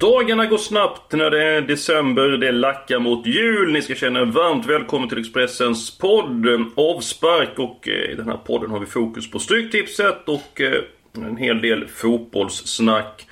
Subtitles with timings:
[0.00, 3.72] Dagarna går snabbt när det är december, det lackar mot jul.
[3.72, 7.58] Ni ska känna er varmt välkommen till Expressens podd Avspark.
[7.58, 10.82] Och eh, i den här podden har vi fokus på Stryktipset och eh,
[11.26, 13.26] en hel del fotbollssnack.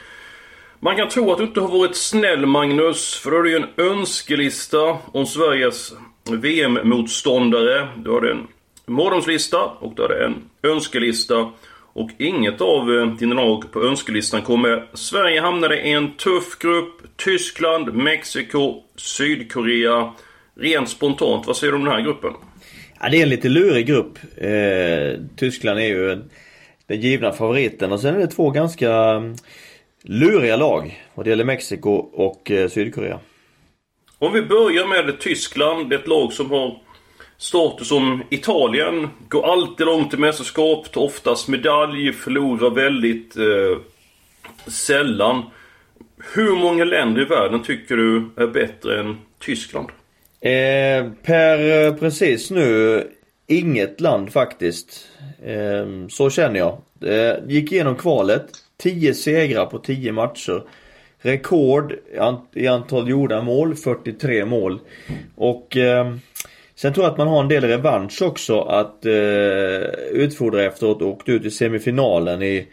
[0.81, 3.57] Man kan tro att du inte har varit snäll Magnus, för då har du ju
[3.57, 5.95] en önskelista om Sveriges
[6.31, 7.89] VM-motståndare.
[7.97, 8.47] Du har en
[8.87, 11.51] mardrömslista och du har en önskelista.
[11.97, 14.87] Och inget av eh, dina lag på önskelistan kommer.
[14.95, 17.17] Sverige hamnade i en tuff grupp.
[17.17, 20.13] Tyskland, Mexiko, Sydkorea.
[20.57, 22.33] Rent spontant, vad säger du om den här gruppen?
[23.01, 24.19] Ja, det är en lite lurig grupp.
[24.37, 26.23] Eh, Tyskland är ju
[26.87, 29.37] den givna favoriten och sen är det två ganska mm,
[30.03, 31.05] luriga lag.
[31.15, 33.19] Och det gäller Mexiko och eh, Sydkorea.
[34.19, 36.79] Om vi börjar med Tyskland, det är ett lag som har
[37.39, 39.09] status som Italien.
[39.29, 43.79] Går alltid långt i mästerskap, tar oftast medalj, förlorar väldigt eh,
[44.67, 45.43] sällan.
[46.35, 49.89] Hur många länder i världen tycker du är bättre än Tyskland?
[50.41, 53.03] Eh, per eh, precis nu
[53.47, 55.09] inget land faktiskt.
[55.45, 56.79] Eh, så känner jag.
[57.01, 58.47] Eh, gick igenom kvalet.
[58.77, 60.63] 10 segrar på 10 matcher.
[61.19, 61.95] Rekord
[62.55, 64.81] i antal gjorda mål, 43 mål.
[65.35, 66.15] Och eh,
[66.77, 69.13] Sen tror jag att man har en del revansch också att eh,
[70.11, 72.67] utfordra efteråt och åkte ut i semifinalen i,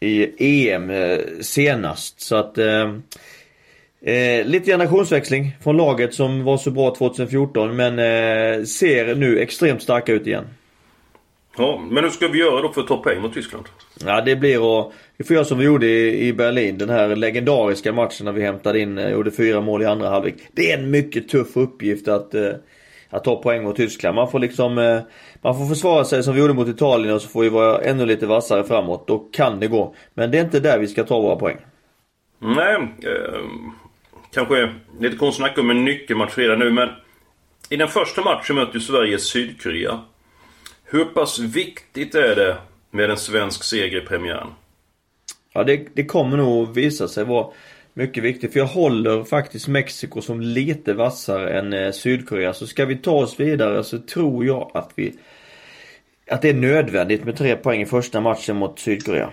[0.00, 2.20] i EM eh, senast.
[2.20, 2.92] Så att eh,
[4.02, 9.82] eh, lite generationsväxling från laget som var så bra 2014 men eh, ser nu extremt
[9.82, 10.44] starka ut igen.
[11.56, 13.64] Ja, men hur ska vi göra då för att ta poäng mot Tyskland?
[14.04, 14.92] Ja, det blir att...
[15.16, 16.78] Vi får göra som vi gjorde i, i Berlin.
[16.78, 20.34] Den här legendariska matchen när vi hämtade in, eh, gjorde fyra mål i andra halvlek.
[20.52, 22.50] Det är en mycket tuff uppgift att eh,
[23.12, 24.14] att ta poäng mot Tyskland.
[24.14, 25.00] Man får liksom eh,
[25.42, 28.06] Man får försvara sig som vi gjorde mot Italien och så får vi vara ännu
[28.06, 29.06] lite vassare framåt.
[29.06, 29.94] Då kan det gå.
[30.14, 31.56] Men det är inte där vi ska ta våra poäng.
[32.38, 33.40] Nej, eh,
[34.34, 36.88] kanske lite konstigt att snacka om en nyckelmatch redan nu men
[37.68, 40.00] I den första matchen möter Sverige Sydkorea.
[40.84, 42.56] Hur pass viktigt är det
[42.90, 44.48] med en svensk seger i premiären?
[45.52, 47.46] Ja, det, det kommer nog visa sig vara
[47.94, 48.52] mycket viktigt.
[48.52, 52.52] För jag håller faktiskt Mexiko som lite vassare än eh, Sydkorea.
[52.52, 55.14] Så ska vi ta oss vidare så tror jag att vi
[56.30, 59.30] att det är nödvändigt med tre poäng i första matchen mot Sydkorea.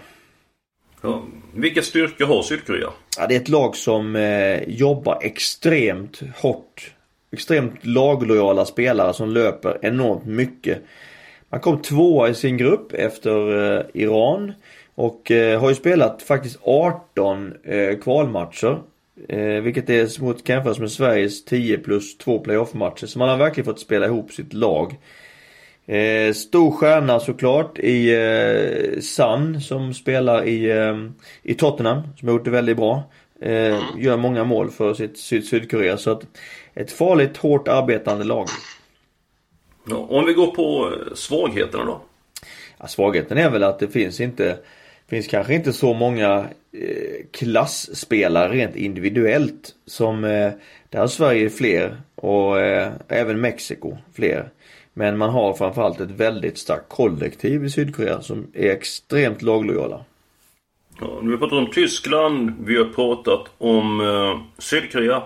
[1.01, 2.89] Ja, vilka styrkor har Sydkorea?
[3.17, 6.93] Ja, det är ett lag som eh, jobbar extremt hårt.
[7.31, 10.81] Extremt laglojala spelare som löper enormt mycket.
[11.49, 14.53] Man kom tvåa i sin grupp efter eh, Iran.
[14.99, 18.81] Och eh, har ju spelat faktiskt 18 eh, kvalmatcher.
[19.29, 23.05] Eh, vilket är mot kan jämföras med Sveriges 10 plus 2 playoff-matcher.
[23.05, 24.95] Så man har verkligen fått spela ihop sitt lag.
[25.85, 30.97] Eh, stor stjärna såklart i eh, Sun som spelar i, eh,
[31.43, 32.01] i Tottenham.
[32.17, 33.03] Som har gjort det väldigt bra.
[33.41, 35.97] Eh, gör många mål för sitt Syd Sydkorea.
[35.97, 36.21] Så att
[36.73, 38.47] ett farligt hårt arbetande lag.
[39.89, 42.01] Ja, om vi går på svagheterna då?
[42.77, 44.57] Ja, svagheten är väl att det finns inte
[45.09, 50.51] finns kanske inte så många eh, klassspelare rent individuellt som eh,
[50.89, 54.49] där har Sverige fler och eh, även Mexiko fler.
[54.93, 60.05] Men man har framförallt ett väldigt starkt kollektiv i Sydkorea som är extremt laglojala.
[61.01, 65.23] Ja, vi har pratat om Tyskland, vi har pratat om eh, Sydkorea.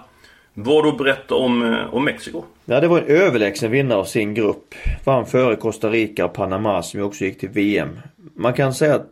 [0.53, 2.44] Vad då berätta om, eh, om Mexiko?
[2.66, 4.75] Ja, det var en överlägsen vinnare av sin grupp.
[5.04, 8.00] Vann före Costa Rica och Panama som ju också gick till VM.
[8.36, 9.10] Man kan säga att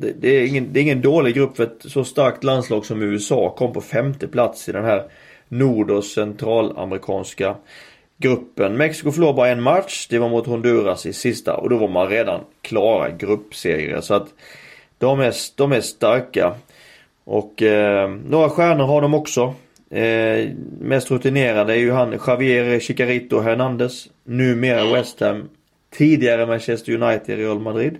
[0.00, 3.02] det, det, är ingen, det är ingen dålig grupp för ett så starkt landslag som
[3.02, 5.02] USA kom på femte plats i den här
[5.48, 7.56] nord och centralamerikanska
[8.16, 8.76] gruppen.
[8.76, 10.06] Mexiko förlorade bara en match.
[10.10, 14.00] Det var mot Honduras i sista och då var man redan klara gruppsegrar.
[14.00, 14.28] Så att
[14.98, 16.54] de är, de är starka.
[17.24, 19.54] Och eh, några stjärnor har de också.
[19.90, 20.50] Eh,
[20.80, 24.08] mest rutinerade är ju han Javier Chicarito Hernandez.
[24.24, 25.48] Numera West Ham.
[25.90, 27.98] Tidigare Manchester United, Real Madrid.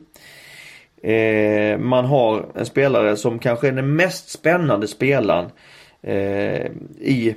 [1.03, 5.51] Eh, man har en spelare som kanske är den mest spännande spelaren
[6.03, 6.67] eh,
[7.01, 7.35] i,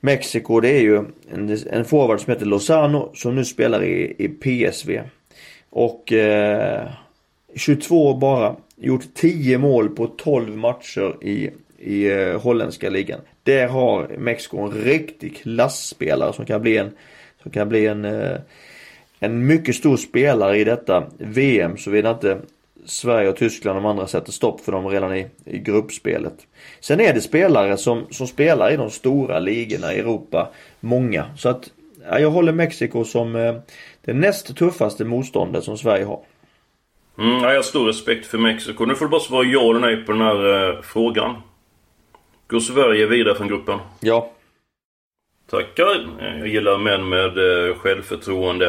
[0.00, 0.96] Mexiko det är ju
[1.32, 5.00] en, en forward som heter Lozano som nu spelar i, i PSV.
[5.70, 6.88] Och eh,
[7.56, 8.56] 22 bara.
[8.80, 13.20] Gjort 10 mål på 12 matcher i, i eh, holländska ligan.
[13.48, 16.90] Där har Mexiko en riktig klassspelare som kan bli en,
[17.42, 18.36] som kan bli en, eh,
[19.20, 22.38] en mycket stor spelare i detta VM såvida inte
[22.84, 26.34] Sverige och Tyskland och de andra sätter stopp för dem redan i, i gruppspelet.
[26.80, 30.48] Sen är det spelare som, som spelar i de stora ligorna i Europa.
[30.80, 31.24] Många.
[31.36, 31.70] Så att
[32.10, 33.54] ja, jag håller Mexiko som eh,
[34.04, 36.20] det näst tuffaste motståndet som Sverige har.
[37.18, 38.84] Mm, jag har stor respekt för Mexiko.
[38.84, 41.34] Nu får du bara svara ja eller nej på den här eh, frågan.
[42.48, 43.78] Går Sverige vidare från gruppen?
[44.00, 44.30] Ja.
[45.50, 46.06] Tackar.
[46.38, 48.66] Jag gillar män med eh, självförtroende.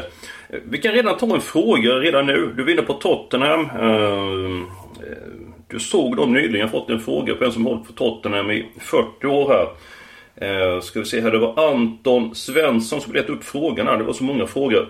[0.50, 2.54] Eh, vi kan redan ta en fråga redan nu.
[2.58, 3.62] Du vinner på Tottenham.
[3.62, 4.68] Eh,
[5.68, 6.60] du såg dem nyligen.
[6.60, 10.82] Jag fått en fråga på en som hållit på Tottenham i 40 år här.
[10.82, 11.32] Ska vi se här.
[11.32, 13.98] Det var Anton Svensson som leta upp frågan här.
[13.98, 14.88] Det var så många frågor.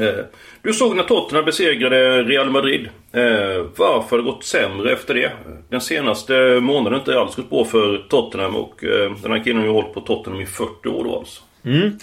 [0.00, 0.24] Eh,
[0.62, 2.88] du såg när Tottenham besegrade Real Madrid.
[3.12, 5.32] Eh, varför har det gått sämre efter det?
[5.68, 9.58] Den senaste månaden har inte alls gått bra för Tottenham och eh, den här killen
[9.58, 11.42] har ju hållit på Tottenham i 40 år då alltså.
[11.64, 11.98] Mm.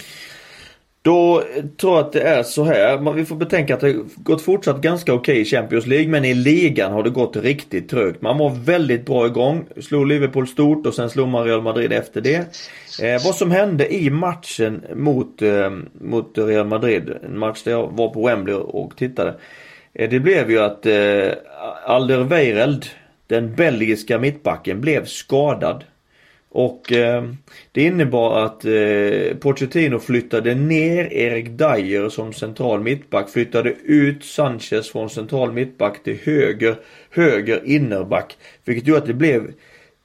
[1.06, 1.44] Då
[1.78, 3.13] tror jag att det är så här.
[3.13, 6.34] Vi får betänka att det gått fortsatt ganska okej okay i Champions League men i
[6.34, 8.22] ligan har det gått riktigt trögt.
[8.22, 9.66] Man var väldigt bra igång.
[9.81, 12.36] Slog Liverpool stort och sen slog man Real Madrid efter det.
[13.02, 15.72] Eh, vad som hände i matchen mot, eh,
[16.02, 19.36] mot Real Madrid, en match där jag var på Wembley och tittade.
[19.94, 21.31] Eh, det blev ju att eh,
[21.86, 22.86] Alderweireld,
[23.28, 25.84] den belgiska mittbacken, blev skadad.
[26.57, 27.24] Och eh,
[27.72, 33.30] det innebar att eh, Pochettino flyttade ner Erik Dyer som central mittback.
[33.30, 36.75] Flyttade ut Sanchez från central mittback till höger,
[37.10, 38.38] höger innerback.
[38.66, 39.52] Vilket gjorde att det blev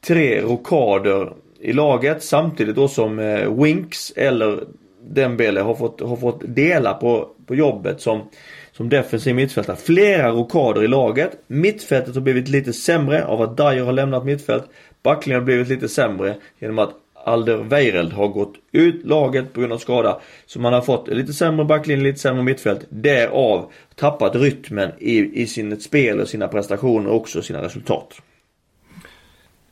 [0.07, 4.65] tre rokader i laget samtidigt då som eh, Winks eller
[5.03, 8.29] Dembele har fått, har fått dela på, på jobbet som,
[8.73, 9.77] som defensiv mittfältare.
[9.77, 11.31] Flera rokader i laget.
[11.47, 14.65] Mittfältet har blivit lite sämre av att Dyer har lämnat mittfält.
[15.03, 16.95] Backlinjen har blivit lite sämre genom att
[17.25, 20.21] Alder Weireld har gått ut laget på grund av skada.
[20.47, 22.87] Så man har fått lite sämre backlinje, lite sämre mittfält.
[22.89, 28.23] Därav tappat rytmen i, i sitt spel och sina prestationer och också sina resultat.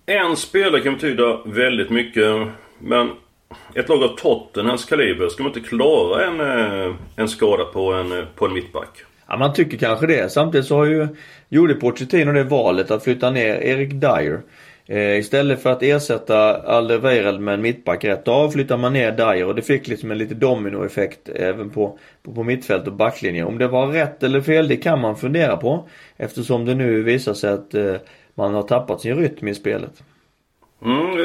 [0.07, 2.49] En spelare kan betyda väldigt mycket.
[2.79, 3.11] Men
[3.75, 8.27] ett lag av Tottenhams kaliber, ska man inte klara en, eh, en skada på en,
[8.35, 9.05] på en mittback?
[9.27, 10.33] Ja, man tycker kanske det.
[10.33, 11.09] Samtidigt så har ju
[11.49, 14.41] gjorde Pochettino det valet att flytta ner Erik Dyer.
[14.91, 19.45] Eh, istället för att ersätta Alderweireld med en mittback rätt av flyttar man ner Dyer
[19.45, 23.45] och det fick liksom en lite dominoeffekt även på, på, på mittfält och backlinje.
[23.45, 25.89] Om det var rätt eller fel det kan man fundera på.
[26.17, 27.95] Eftersom det nu visar sig att eh,
[28.35, 30.03] man har tappat sin rytm i spelet.
[30.85, 31.19] Mm,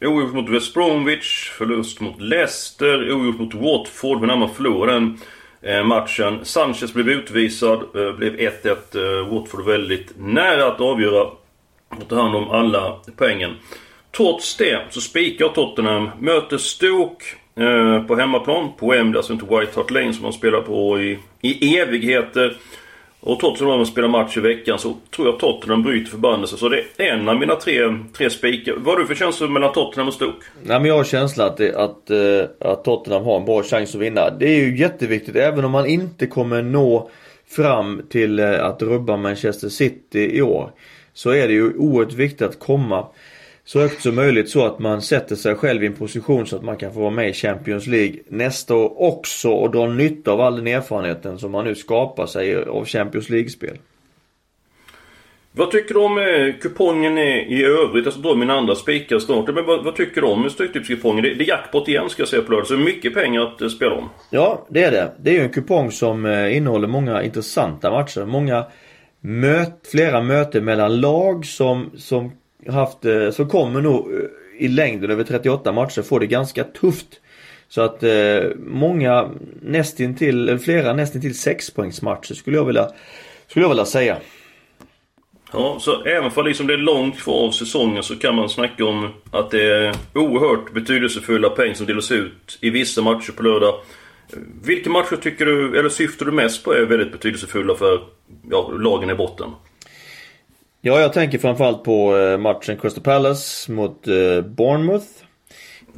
[0.00, 5.18] um, mot West Bromwich, förlust mot Leicester, ogjort mot Watford men när man förlorade den
[5.62, 6.44] eh, matchen.
[6.44, 8.66] Sanchez blev utvisad, eh, blev 1-1.
[8.94, 11.26] Eh, Watford väldigt nära att avgöra
[11.88, 13.54] och ta hand om alla poängen.
[14.16, 17.24] Trots det så spikar Tottenham, möter Stoke
[17.56, 21.18] eh, på hemmaplan på Wembley, alltså inte White Hart Lane som man spelar på i,
[21.40, 22.56] i evigheter.
[23.20, 26.58] Och trots att de spelar match i veckan så tror jag Tottenham bryter förbannelsen.
[26.58, 27.80] Så det är en av mina tre,
[28.16, 28.74] tre spikar.
[28.76, 30.46] Vad har du för känsla mellan Tottenham och Stoke?
[30.62, 33.94] Nej men jag har känslan att, det, att, eh, att Tottenham har en bra chans
[33.94, 34.30] att vinna.
[34.30, 37.10] Det är ju jätteviktigt även om man inte kommer nå
[37.48, 40.70] fram till eh, att rubba Manchester City i år.
[41.16, 43.06] Så är det ju oerhört viktigt att komma
[43.64, 46.62] så högt som möjligt så att man sätter sig själv i en position så att
[46.62, 50.40] man kan få vara med i Champions League nästa år också och dra nytta av
[50.40, 53.78] all den erfarenheten som man nu skapar sig av Champions League-spel.
[55.52, 58.04] Vad tycker du om eh, kupongen i övrigt?
[58.04, 59.54] Jag ska dra mina andra spikar snart.
[59.54, 61.24] Men vad, vad tycker du om Stryktipskupongen?
[61.24, 62.66] Det, det är jackpot igen ska jag säga på lördag.
[62.66, 64.08] Så mycket pengar att eh, spela om.
[64.30, 65.12] Ja, det är det.
[65.20, 68.24] Det är ju en kupong som eh, innehåller många intressanta matcher.
[68.24, 68.64] Många
[69.20, 72.32] möt, flera möten mellan lag som, som
[72.68, 74.20] haft, eh, som kommer nog eh,
[74.58, 77.20] i längden över 38 matcher få det ganska tufft.
[77.68, 79.30] Så att eh, många
[79.62, 82.88] nästintill, flera nästintill 6-poängsmatcher skulle jag vilja,
[83.46, 84.16] skulle jag vilja säga.
[85.52, 88.84] Ja, så även om liksom det är långt kvar av säsongen så kan man snacka
[88.84, 93.74] om att det är oerhört betydelsefulla poäng som delas ut i vissa matcher på lördag.
[94.62, 98.00] Vilka matcher tycker du, eller syftar du mest på är väldigt betydelsefulla för
[98.50, 99.50] ja, lagen i botten?
[100.80, 105.06] Ja, jag tänker framförallt på eh, matchen Crystal Palace mot eh, Bournemouth.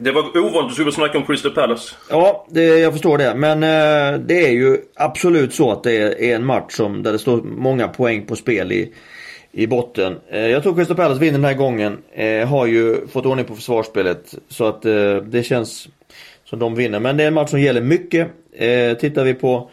[0.00, 1.94] Det var ovanligt att du skulle snacka om Crystal Palace.
[2.10, 3.34] Ja, det, jag förstår det.
[3.34, 7.12] Men eh, det är ju absolut så att det är, är en match som, där
[7.12, 8.92] det står många poäng på spel i,
[9.52, 10.16] i botten.
[10.30, 11.98] Eh, jag tror Crystal Palace vinner den här gången.
[12.12, 14.34] Eh, har ju fått ordning på försvarsspelet.
[14.48, 15.88] Så att eh, det känns
[16.48, 17.00] som de vinner.
[17.00, 18.28] Men det är en match som gäller mycket.
[18.52, 19.70] Eh, tittar vi på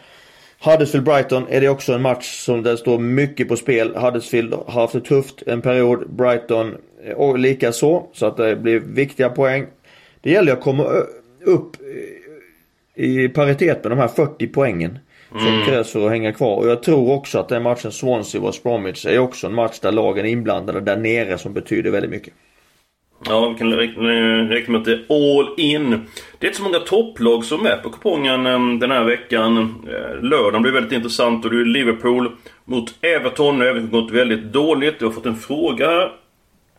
[0.60, 3.96] Huddersfield-Brighton är det också en match som det står mycket på spel.
[3.96, 6.10] Huddersfield har haft det tufft en period.
[6.10, 8.06] Brighton eh, och lika så.
[8.12, 9.66] Så att det blir viktiga poäng.
[10.20, 10.84] Det gäller att komma
[11.44, 11.76] upp
[12.94, 14.98] i paritet med de här 40 poängen.
[15.30, 15.66] Som mm.
[15.66, 16.56] krävs för att hänga kvar.
[16.56, 20.26] Och jag tror också att den matchen Swansea-West Bromwich är också en match där lagen
[20.26, 22.34] är inblandade där nere som betyder väldigt mycket.
[23.24, 25.90] Ja, vi kan räkna med att det är all in.
[26.38, 29.58] Det är inte så många topplag som är på kupongen eh, den här veckan.
[29.88, 33.62] Eh, lördagen blir väldigt intressant och det är Liverpool mot Everton.
[33.62, 34.94] Everton har gått väldigt dåligt.
[34.98, 36.12] Jag har fått en fråga här.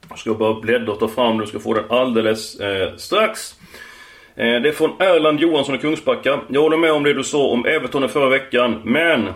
[0.10, 3.56] Jag ska bara bläddra och ta fram Du ska få den alldeles eh, strax.
[4.36, 6.40] Eh, det är från Erland Johansson i Kungsbacka.
[6.48, 9.30] Jag håller med om det du sa om Everton i förra veckan, men...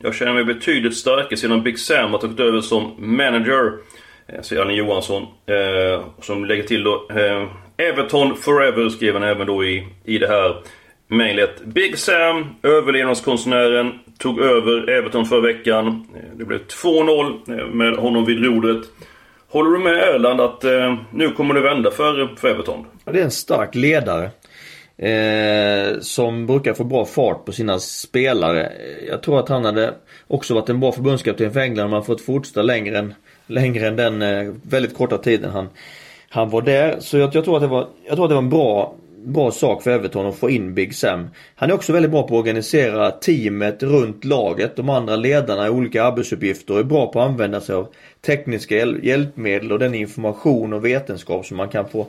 [0.00, 3.72] Jag känner mig betydligt starkare sedan Big Sam har tagit över som manager.
[4.28, 5.22] Eh, säger Johansson.
[5.22, 7.06] Eh, som lägger till då...
[7.10, 10.56] Eh, Everton forever skrev han även då i, i det här
[11.08, 11.64] mejlet.
[11.64, 16.06] Big Sam, överlevnadskonstnären, tog över Everton förra veckan.
[16.14, 18.84] Eh, det blev 2-0 eh, med honom vid rodret.
[19.48, 22.86] Håller du med Erland att eh, nu kommer det vända för, för Everton?
[23.04, 24.30] Ja, det är en stark ledare.
[24.98, 28.72] Eh, som brukar få bra fart på sina spelare.
[29.08, 29.94] Jag tror att han hade
[30.26, 33.14] också varit en bra förbundskapten för England om han fått fortsätta längre än,
[33.48, 35.68] längre än den eh, väldigt korta tiden han,
[36.28, 36.96] han var där.
[37.00, 39.50] Så jag, jag, tror att det var, jag tror att det var en bra, bra
[39.50, 41.28] sak för Everton att få in Big Sam.
[41.54, 44.76] Han är också väldigt bra på att organisera teamet runt laget.
[44.76, 47.88] De andra ledarna i olika arbetsuppgifter och är bra på att använda sig av
[48.26, 52.06] tekniska hjälpmedel och den information och vetenskap som man kan få,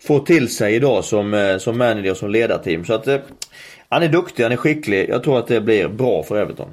[0.00, 2.84] få till sig idag som, eh, som manager och som ledarteam.
[2.84, 3.18] Så att eh,
[3.88, 5.08] han är duktig, han är skicklig.
[5.08, 6.68] Jag tror att det blir bra för Everton.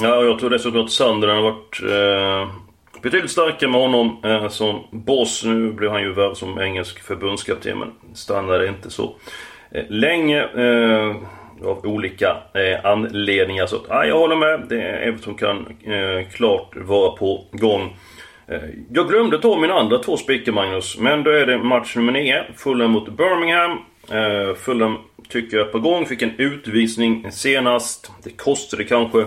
[0.00, 2.67] Ja, jag tror dessutom att Sander har varit eh,
[3.02, 5.44] betydligt starkare med honom eh, som boss.
[5.44, 9.16] Nu blev han ju värd som engelsk förbundskapten men stannade inte så
[9.70, 10.42] eh, länge.
[10.42, 11.16] Eh,
[11.64, 13.66] av olika eh, anledningar.
[13.66, 14.66] Så att, ja, jag håller med.
[14.68, 17.96] Det, är Everton kan eh, klart vara på gång.
[18.48, 20.98] Eh, jag glömde ta mina andra två spikar Magnus.
[20.98, 22.44] Men då är det match nummer 9.
[22.56, 23.78] Fulham mot Birmingham.
[24.10, 26.06] Eh, Fulham tycker jag är på gång.
[26.06, 28.12] Fick en utvisning senast.
[28.24, 29.20] Det kostade kanske.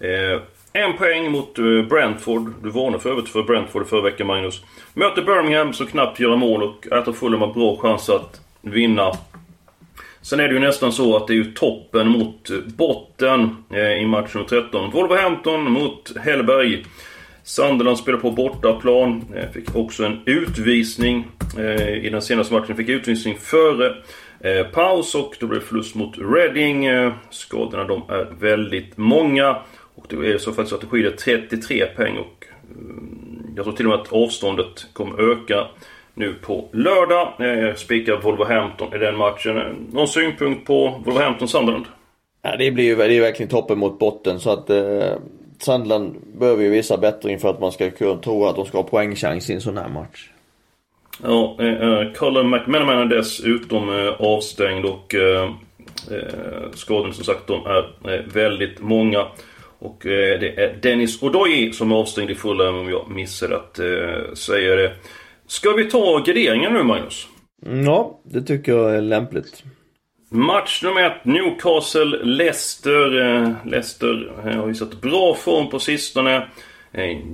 [0.00, 0.40] Eh,
[0.78, 2.52] en poäng mot eh, Brentford.
[2.62, 4.62] Du varnade för övrigt för Brentford förra veckan Magnus.
[4.94, 9.12] Möter Birmingham som knappt gör mål och jag tror Fulham har bra chans att vinna.
[10.22, 14.06] Sen är det ju nästan så att det är ju toppen mot botten eh, i
[14.06, 14.90] match nummer 13.
[14.90, 16.84] Wolverhampton mot Hellberg.
[17.42, 19.24] Sunderland spelar på bortaplan.
[19.36, 21.26] Eh, fick också en utvisning
[22.02, 22.76] i den senaste matchen.
[22.76, 23.94] Fick utvisning före
[24.72, 26.86] paus och då blev det förlust mot Reading.
[27.30, 29.56] Skadorna de är väldigt många.
[29.98, 33.86] Och det är så faktiskt att det skiljer 33 poäng och mm, jag tror till
[33.86, 35.66] och med att avståndet kommer öka
[36.14, 37.32] nu på lördag.
[37.38, 39.86] Eh, spikar Wolverhampton i den matchen.
[39.92, 41.86] Någon synpunkt på Wolverhampton Sunderland?
[42.42, 45.12] Ja, det blir ju det är verkligen toppen mot botten så att eh,
[45.58, 48.82] Sunderland behöver ju visa bättring för att man ska kunna tro att de ska ha
[48.82, 50.30] poängchans i en sån här match.
[51.22, 55.50] Ja, eh, eh Colin McManaman är dessutom eh, avstängd och eh,
[56.10, 59.26] eh skadorna som sagt de är eh, väldigt många.
[59.78, 63.78] Och eh, det är Dennis Odoyi som är avstängd i Fulham om jag missade att
[63.78, 64.92] eh, säga det.
[65.46, 67.28] Ska vi ta graderingen nu Magnus?
[67.84, 69.62] Ja, det tycker jag är lämpligt.
[70.30, 73.54] Match nummer ett, Newcastle-Leicester.
[73.64, 76.48] Leicester eh, har visat bra form på sistone.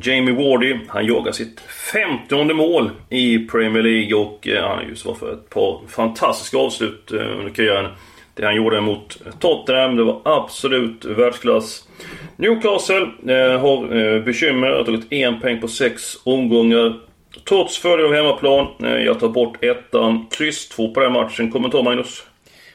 [0.02, 5.14] Jamie Wardy, han jagar sitt femtonde mål i Premier League och han är ju så
[5.14, 7.90] för ett par fantastiska avslut under karriären.
[8.34, 11.88] Det han gjorde mot Tottenham, det var absolut världsklass.
[12.36, 17.00] Newcastle eh, har eh, bekymmer, har tagit en poäng på sex omgångar.
[17.48, 18.66] Trots fördel av hemmaplan.
[18.84, 20.26] Eh, jag tar bort ettan.
[20.30, 21.50] Kryss 2 på den matchen.
[21.50, 22.22] Kommentar Magnus?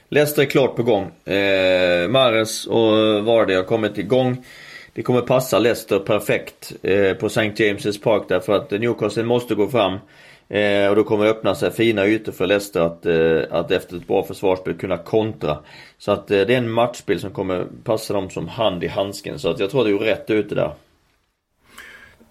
[0.10, 1.04] Leicester är klart på gång.
[1.25, 4.46] Eh, Mares och Vardy har kommit igång.
[4.94, 7.42] Det kommer passa Leicester perfekt eh, på St.
[7.42, 9.98] James' Park därför att Newcastle måste gå fram.
[10.50, 13.96] Eh, och då kommer det öppna sig fina ytor för Leicester att, eh, att efter
[13.96, 15.58] ett bra försvarsspel kunna kontra.
[15.98, 19.39] Så att eh, det är en matchbild som kommer passa dem som hand i handsken.
[19.39, 20.72] Så att jag tror att det är rätt ute där.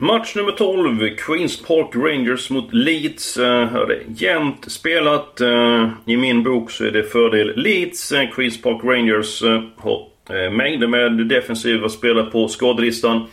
[0.00, 3.36] Match nummer 12, Queens Park Rangers mot Leeds.
[3.36, 5.40] Eh, här är jämnt spelat.
[5.40, 8.12] Eh, I min bok så är det fördel Leeds.
[8.12, 10.08] Eh, Queens Park Rangers eh, har
[10.50, 13.26] mängder med defensiva spelare på skadelistan.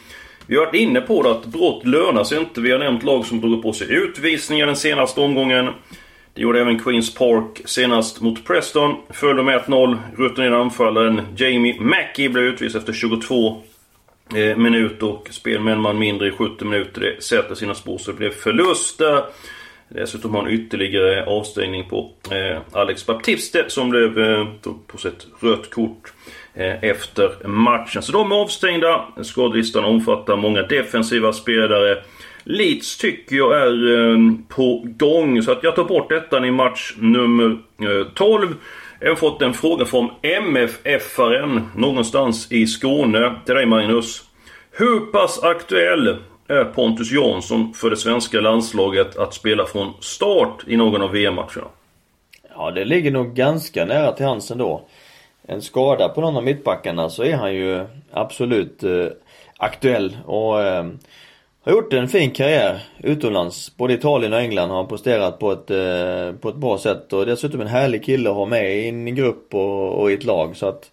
[0.48, 2.62] Vi har varit inne på det att brott lönar sig inte.
[2.62, 5.70] Vi har nämnt lag som drog på sig utvisningar den senaste omgången.
[6.34, 8.96] Det gjorde även Queens Park senast mot Preston.
[9.10, 9.98] Följde med 1-0.
[10.18, 13.62] Rutinerade anfallaren Jamie Mackie blev utvisad efter 22
[14.36, 17.02] eh, minuter och spel med en man mindre i 70 minuter.
[17.02, 19.24] Det sätter sina spår så det blev förlust där.
[19.90, 25.70] Dessutom har han ytterligare avstängning på eh, Alex Baptiste som blev eh, på ett rött
[25.70, 26.14] kort
[26.58, 28.02] Eh, efter matchen.
[28.02, 29.06] Så de är avstängda.
[29.22, 32.04] Skadelistan omfattar många defensiva spelare.
[32.44, 34.18] Leeds tycker jag är eh,
[34.50, 35.42] på gång.
[35.42, 38.56] Så att jag tar bort detta i match nummer eh, 12.
[39.00, 44.24] Jag har fått en fråga från MFF-aren någonstans i Skåne till dig Magnus.
[44.72, 50.78] Hur pass aktuell är Pontus Jansson för det svenska landslaget att spela från start i
[50.78, 51.68] någon av VM-matcherna?
[52.56, 54.88] Ja, det ligger nog ganska nära till hands ändå.
[55.48, 59.08] En skada på någon av mittbackarna så är han ju absolut eh,
[59.58, 60.86] aktuell och eh,
[61.62, 63.78] har gjort en fin karriär utomlands.
[63.78, 67.26] Både Italien och England har han presterat på ett, eh, på ett bra sätt och
[67.26, 70.58] dessutom en härlig kille att ha med i en grupp och, och i ett lag
[70.58, 70.92] så att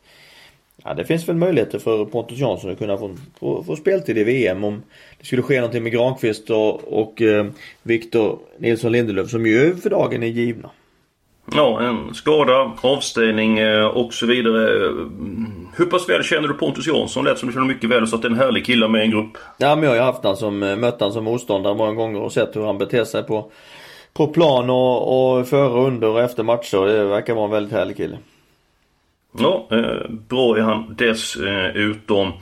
[0.84, 4.24] Ja det finns väl möjligheter för Pontus Jansson att kunna få, få, få speltid i
[4.24, 4.82] VM om
[5.18, 7.46] det skulle ske någonting med Granqvist och, och eh,
[7.82, 10.70] Victor Nilsson Lindelöf som ju för dagen är givna.
[11.50, 14.68] Ja, en skada, avstängning eh, och så vidare.
[15.76, 17.24] Hur pass väl känner du Pontus Jansson?
[17.24, 19.10] Lät som du känner mycket väl så att det är en härlig kille med en
[19.10, 19.38] grupp.
[19.58, 22.20] Ja men jag har ju haft han som, eh, mött han som motståndare många gånger
[22.20, 23.50] och sett hur han beter sig på,
[24.12, 26.86] på plan och, och före, under och efter matcher.
[26.86, 28.18] Det verkar vara en väldigt härlig kille.
[29.38, 32.32] Ja, eh, bra är han dessutom.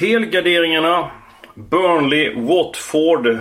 [0.00, 1.10] Helgarderingarna.
[1.54, 3.38] Burnley, Watford.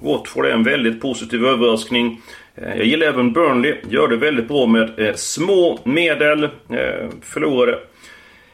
[0.00, 2.20] Watford är en väldigt positiv överraskning.
[2.62, 3.74] Eh, jag gillar även Burnley.
[3.88, 6.44] Gör det väldigt bra med eh, små medel.
[6.44, 7.78] Eh, förlorade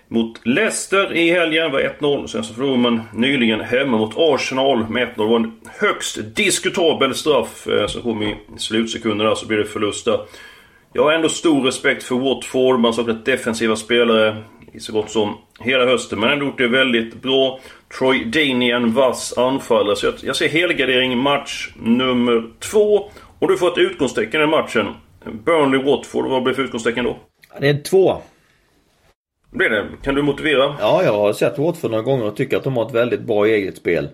[0.09, 2.27] mot Leicester i helgen var 1-0.
[2.27, 5.13] Sen så förlorade man nyligen hemma mot Arsenal med 1-0.
[5.17, 10.21] Det var en högst diskutabel straff som kom i slutsekunderna så blev det förlust där.
[10.93, 12.75] Jag har ändå stor respekt för Watford.
[12.75, 14.37] Man har saknat defensiva spelare
[14.73, 16.21] i så gott som hela hösten.
[16.21, 17.61] Men ändå gjort det väldigt bra.
[17.99, 19.97] Troy Deeney en vass anfallare.
[19.97, 23.11] Så jag, jag ser helgardering match nummer två.
[23.38, 24.87] Och du får ett utgångstecken i matchen.
[25.25, 27.17] Burnley-Watford, vad blir för utgångstecken då?
[27.61, 28.17] Det är två.
[29.50, 29.87] Blir det?
[30.03, 30.76] Kan du motivera?
[30.81, 33.47] Ja, jag har sett Watford några gånger och tycker att de har ett väldigt bra
[33.47, 34.09] eget spel.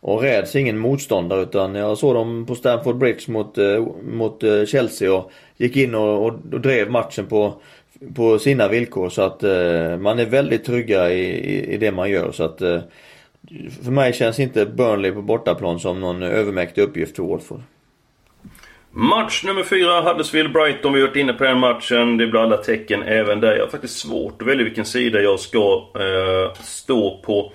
[0.00, 4.64] Och räds ingen motståndare utan jag såg dem på Stamford Bridge mot, eh, mot eh,
[4.64, 7.54] Chelsea och gick in och, och, och, drev matchen på,
[8.14, 9.08] på sina villkor.
[9.08, 12.32] Så att eh, man är väldigt trygga i, i, i, det man gör.
[12.32, 12.80] Så att eh,
[13.82, 17.60] för mig känns inte Burnley på bortaplan som någon övermäktig uppgift för Watford.
[18.94, 20.92] Match nummer fyra, Huddersfield-Brighton.
[20.92, 22.16] Vi har varit inne på den matchen.
[22.16, 23.54] Det blir alla tecken även där.
[23.54, 27.52] Jag har faktiskt svårt att välja vilken sida jag ska eh, stå på.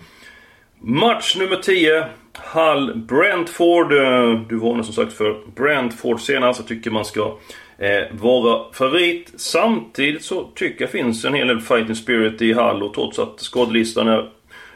[0.81, 2.05] Match nummer 10.
[2.53, 3.93] Hull Brentford.
[3.93, 6.59] Eh, du varnade som sagt för Brentford senast.
[6.59, 7.37] Jag tycker man ska
[7.77, 9.33] eh, vara favorit.
[9.35, 13.39] Samtidigt så tycker jag finns en hel del fighting spirit i Hull och trots att
[13.39, 14.29] skadelistan är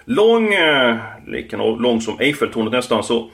[0.06, 0.95] lång, eh,
[1.28, 3.30] lika lång som Eiffeltornet nästan, så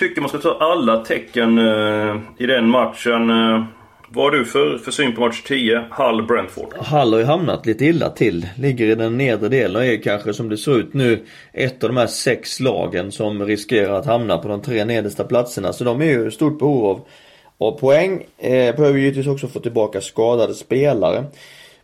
[0.00, 3.30] tycker man ska ta alla tecken eh, i den matchen.
[3.30, 3.64] Eh,
[4.08, 6.74] vad har du för, för syn på match 10, Hull-Brentford?
[6.76, 8.46] Hull har ju hamnat lite illa till.
[8.58, 11.90] Ligger i den nedre delen och är kanske som det ser ut nu ett av
[11.90, 15.72] de här sex lagen som riskerar att hamna på de tre nedersta platserna.
[15.72, 17.00] Så de är ju i stort behov av,
[17.58, 18.26] av poäng.
[18.38, 21.24] Eh, behöver givetvis också få tillbaka skadade spelare.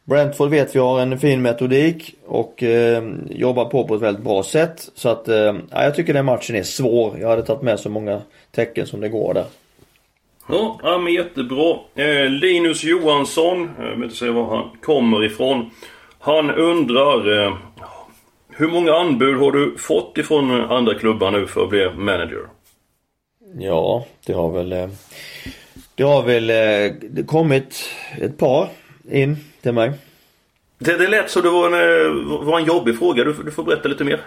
[0.07, 4.43] Brentford vet vi har en fin metodik och eh, jobbar på på ett väldigt bra
[4.43, 4.91] sätt.
[4.95, 7.19] Så att eh, jag tycker den matchen är svår.
[7.21, 9.45] Jag hade tagit med så många tecken som det går där.
[10.49, 11.77] Ja, ja men jättebra.
[11.95, 15.71] Eh, Linus Johansson, jag vet inte var han kommer ifrån.
[16.19, 17.57] Han undrar eh,
[18.49, 22.49] Hur många anbud har du fått ifrån andra klubbar nu för att bli manager?
[23.59, 24.89] Ja, det har väl eh,
[25.95, 27.85] Det har väl eh, kommit
[28.21, 28.69] ett par
[29.11, 29.93] in till mig.
[30.79, 33.25] Det, det lät som det var en, eh, var en jobbig fråga.
[33.25, 34.21] Du, du får berätta lite mer.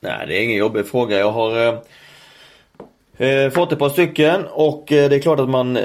[0.00, 1.18] Nej, det är ingen jobbig fråga.
[1.18, 1.66] Jag har
[3.16, 5.78] eh, eh, fått ett par stycken och eh, det är klart att man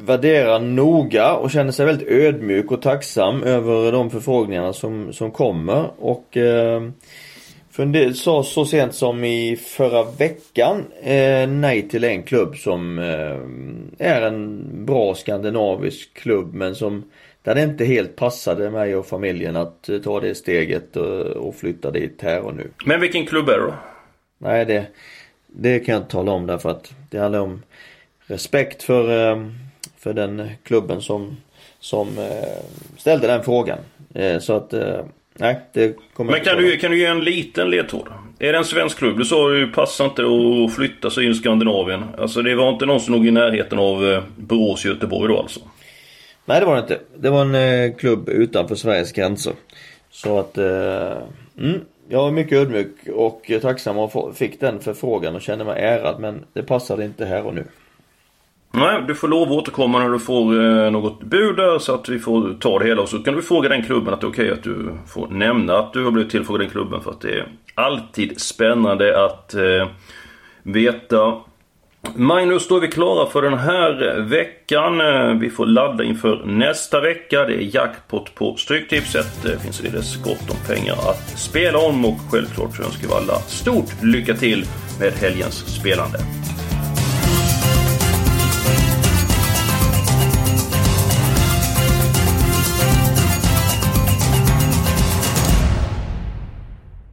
[0.00, 5.90] värderar noga och känner sig väldigt ödmjuk och tacksam över de förfrågningarna som, som kommer.
[5.98, 6.82] Och eh,
[7.76, 12.98] det sa så sent som i förra veckan eh, nej till en klubb som
[13.98, 17.04] är en bra skandinavisk klubb men som
[17.42, 21.90] där det inte helt passade mig och familjen att eh, ta det steget och, flytta
[21.90, 22.70] dit här och nu.
[22.84, 23.74] Men vilken klubb är det då?
[24.38, 24.86] Nej det,
[25.46, 27.62] det kan jag inte tala om därför att det handlar om
[28.26, 29.46] respekt för, eh,
[29.98, 31.36] för den klubben som,
[31.78, 32.64] som eh,
[32.96, 33.78] ställde den frågan.
[34.40, 34.74] Så att
[35.34, 38.08] Nej, det kommer Men kan du, kan du ge en liten ledtråd?
[38.38, 39.18] Är det en svensk klubb?
[39.18, 42.04] Du sa ju passar inte att flytta sig in i Skandinavien.
[42.18, 45.60] Alltså det var inte någon som låg i närheten av Borås, Göteborg då alltså?
[46.44, 46.98] Nej det var det inte.
[47.18, 49.52] Det var en eh, klubb utanför Sveriges gränser.
[50.10, 51.16] Så att, eh,
[51.58, 56.20] mm, Jag är mycket ödmjuk och tacksam och fick den förfrågan och kände mig ärad
[56.20, 57.64] men det passade inte här och nu.
[58.72, 62.08] Nej, du får lov att återkomma när du får eh, något bud där så att
[62.08, 63.02] vi får ta det hela.
[63.02, 65.78] Och så kan du fråga den klubben att det är okej att du får nämna
[65.78, 67.00] att du har blivit tillfrågad den klubben.
[67.00, 69.88] För att det är alltid spännande att eh,
[70.62, 71.36] veta.
[72.14, 75.00] Magnus, då är vi klara för den här veckan.
[75.00, 77.44] Eh, vi får ladda inför nästa vecka.
[77.44, 79.42] Det är jackpot på Stryktipset.
[79.42, 83.38] Det finns således gott om pengar att spela om och självklart så önskar vi alla
[83.38, 84.64] stort lycka till
[85.00, 86.18] med helgens spelande.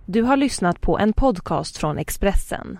[0.05, 2.79] Du har lyssnat på en podcast från Expressen.